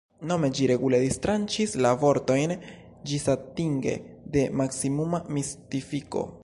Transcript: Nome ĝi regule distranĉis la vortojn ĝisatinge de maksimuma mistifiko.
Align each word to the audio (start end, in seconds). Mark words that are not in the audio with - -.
Nome 0.29 0.47
ĝi 0.59 0.69
regule 0.69 1.01
distranĉis 1.03 1.75
la 1.87 1.91
vortojn 2.05 2.55
ĝisatinge 3.11 3.95
de 4.37 4.49
maksimuma 4.63 5.23
mistifiko. 5.39 6.31